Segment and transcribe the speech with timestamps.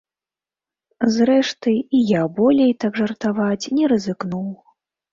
[1.17, 4.53] Зрэшты, і я болей так жартаваць не рызыкнуў.